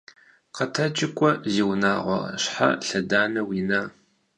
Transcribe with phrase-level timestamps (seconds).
[0.55, 2.31] Къэтэджи кӏуэ, зи унагъуэрэ.
[2.41, 3.81] Щхьэ лъэданэ уина?